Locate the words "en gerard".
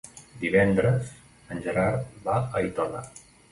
1.57-2.19